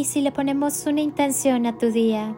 Y 0.00 0.04
si 0.04 0.22
le 0.22 0.32
ponemos 0.32 0.86
una 0.86 1.02
intención 1.02 1.66
a 1.66 1.76
tu 1.76 1.92
día, 1.92 2.34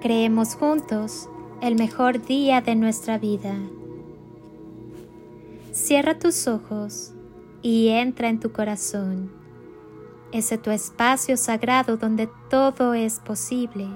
creemos 0.00 0.56
juntos 0.56 1.28
el 1.62 1.76
mejor 1.76 2.26
día 2.26 2.62
de 2.62 2.74
nuestra 2.74 3.16
vida. 3.16 3.54
Cierra 5.70 6.18
tus 6.18 6.48
ojos 6.48 7.12
y 7.62 7.90
entra 7.90 8.28
en 8.28 8.40
tu 8.40 8.50
corazón, 8.50 9.30
ese 10.32 10.58
tu 10.58 10.72
espacio 10.72 11.36
sagrado 11.36 11.96
donde 11.96 12.28
todo 12.50 12.92
es 12.92 13.20
posible 13.20 13.86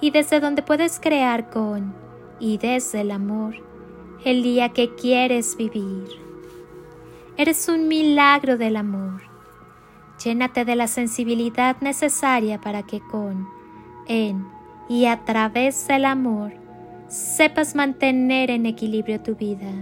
y 0.00 0.10
desde 0.10 0.40
donde 0.40 0.62
puedes 0.62 1.00
crear 1.00 1.50
con 1.50 1.94
y 2.38 2.56
desde 2.56 3.02
el 3.02 3.10
amor 3.10 3.56
el 4.24 4.42
día 4.42 4.70
que 4.70 4.94
quieres 4.94 5.54
vivir. 5.54 6.08
Eres 7.36 7.68
un 7.68 7.88
milagro 7.88 8.56
del 8.56 8.76
amor. 8.76 9.29
Llénate 10.22 10.66
de 10.66 10.76
la 10.76 10.86
sensibilidad 10.86 11.80
necesaria 11.80 12.60
para 12.60 12.82
que 12.82 13.00
con, 13.00 13.48
en 14.06 14.46
y 14.86 15.06
a 15.06 15.24
través 15.24 15.86
del 15.88 16.04
amor 16.04 16.52
sepas 17.08 17.74
mantener 17.74 18.50
en 18.50 18.66
equilibrio 18.66 19.20
tu 19.22 19.34
vida. 19.34 19.72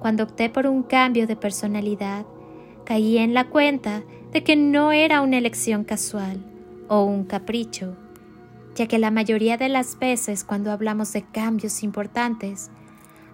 Cuando 0.00 0.24
opté 0.24 0.50
por 0.50 0.66
un 0.66 0.82
cambio 0.82 1.28
de 1.28 1.36
personalidad, 1.36 2.26
caí 2.84 3.18
en 3.18 3.34
la 3.34 3.50
cuenta 3.50 4.02
de 4.32 4.42
que 4.42 4.56
no 4.56 4.90
era 4.90 5.20
una 5.20 5.38
elección 5.38 5.84
casual 5.84 6.44
o 6.88 7.04
un 7.04 7.24
capricho, 7.24 7.96
ya 8.74 8.88
que 8.88 8.98
la 8.98 9.12
mayoría 9.12 9.56
de 9.58 9.68
las 9.68 9.96
veces 9.98 10.42
cuando 10.42 10.72
hablamos 10.72 11.12
de 11.12 11.22
cambios 11.22 11.84
importantes, 11.84 12.70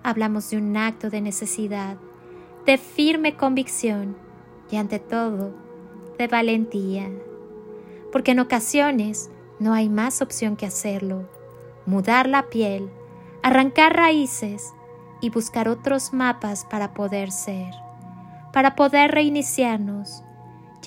hablamos 0.02 0.50
de 0.50 0.58
un 0.58 0.76
acto 0.76 1.08
de 1.08 1.22
necesidad, 1.22 1.96
de 2.66 2.76
firme 2.76 3.34
convicción 3.34 4.27
y 4.70 4.76
ante 4.76 4.98
todo 4.98 5.52
de 6.18 6.26
valentía, 6.26 7.10
porque 8.12 8.32
en 8.32 8.40
ocasiones 8.40 9.30
no 9.58 9.72
hay 9.72 9.88
más 9.88 10.22
opción 10.22 10.56
que 10.56 10.66
hacerlo, 10.66 11.28
mudar 11.86 12.28
la 12.28 12.48
piel, 12.48 12.90
arrancar 13.42 13.96
raíces 13.96 14.72
y 15.20 15.30
buscar 15.30 15.68
otros 15.68 16.12
mapas 16.12 16.64
para 16.64 16.94
poder 16.94 17.30
ser, 17.30 17.72
para 18.52 18.74
poder 18.76 19.12
reiniciarnos 19.12 20.22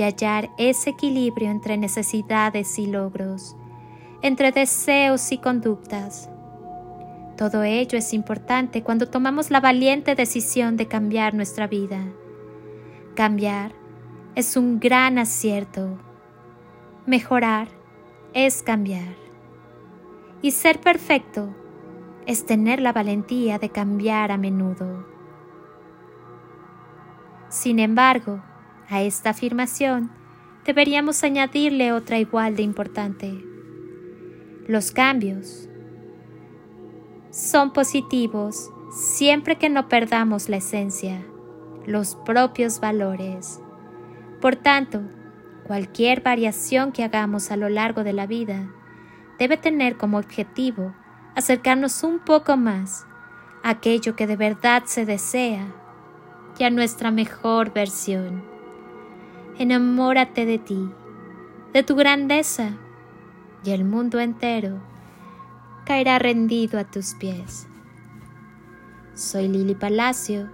y 0.01 0.03
hallar 0.03 0.49
ese 0.57 0.89
equilibrio 0.89 1.51
entre 1.51 1.77
necesidades 1.77 2.79
y 2.79 2.87
logros, 2.87 3.55
entre 4.23 4.51
deseos 4.51 5.31
y 5.31 5.37
conductas. 5.37 6.27
Todo 7.37 7.63
ello 7.63 7.97
es 7.97 8.13
importante 8.13 8.81
cuando 8.83 9.07
tomamos 9.07 9.51
la 9.51 9.59
valiente 9.59 10.15
decisión 10.15 10.75
de 10.75 10.87
cambiar 10.87 11.35
nuestra 11.35 11.67
vida. 11.67 11.99
Cambiar 13.15 13.73
es 14.35 14.55
un 14.55 14.79
gran 14.79 15.17
acierto. 15.17 15.99
Mejorar 17.05 17.67
es 18.33 18.63
cambiar. 18.63 19.15
Y 20.41 20.51
ser 20.51 20.79
perfecto 20.79 21.53
es 22.25 22.45
tener 22.45 22.79
la 22.79 22.93
valentía 22.93 23.59
de 23.59 23.69
cambiar 23.69 24.31
a 24.31 24.37
menudo. 24.37 25.05
Sin 27.49 27.79
embargo, 27.79 28.41
a 28.87 29.01
esta 29.01 29.31
afirmación 29.31 30.09
deberíamos 30.65 31.23
añadirle 31.25 31.91
otra 31.91 32.17
igual 32.17 32.55
de 32.55 32.63
importante. 32.63 33.43
Los 34.67 34.91
cambios 34.91 35.67
son 37.29 37.73
positivos 37.73 38.71
siempre 38.89 39.57
que 39.57 39.69
no 39.69 39.89
perdamos 39.89 40.47
la 40.47 40.57
esencia, 40.57 41.25
los 41.85 42.15
propios 42.25 42.79
valores. 42.79 43.59
Por 44.39 44.55
tanto, 44.55 45.01
cualquier 45.65 46.21
variación 46.21 46.91
que 46.91 47.03
hagamos 47.03 47.51
a 47.51 47.57
lo 47.57 47.69
largo 47.69 48.03
de 48.03 48.13
la 48.13 48.27
vida 48.27 48.71
debe 49.39 49.57
tener 49.57 49.97
como 49.97 50.17
objetivo 50.17 50.93
acercarnos 51.35 52.03
un 52.03 52.19
poco 52.19 52.57
más 52.57 53.05
a 53.63 53.71
aquello 53.71 54.15
que 54.15 54.27
de 54.27 54.35
verdad 54.35 54.83
se 54.85 55.05
desea 55.05 55.67
y 56.57 56.63
a 56.63 56.69
nuestra 56.69 57.11
mejor 57.11 57.73
versión. 57.73 58.43
Enamórate 59.57 60.45
de 60.45 60.59
ti, 60.59 60.89
de 61.73 61.83
tu 61.83 61.95
grandeza 61.95 62.73
y 63.63 63.71
el 63.71 63.85
mundo 63.85 64.19
entero 64.19 64.81
caerá 65.85 66.19
rendido 66.19 66.79
a 66.79 66.83
tus 66.83 67.13
pies. 67.15 67.67
Soy 69.13 69.47
Lili 69.47 69.75
Palacio 69.75 70.49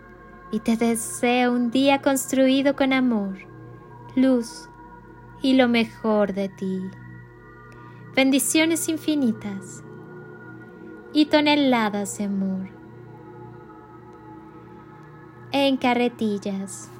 y 0.51 0.59
te 0.59 0.77
deseo 0.77 1.53
un 1.53 1.71
día 1.71 2.01
construido 2.01 2.75
con 2.75 2.93
amor, 2.93 3.37
luz 4.15 4.69
y 5.41 5.53
lo 5.53 5.67
mejor 5.67 6.33
de 6.33 6.49
ti. 6.49 6.81
Bendiciones 8.15 8.89
infinitas 8.89 9.83
y 11.13 11.25
toneladas 11.25 12.17
de 12.17 12.23
amor. 12.25 12.69
En 15.51 15.77
carretillas. 15.77 16.91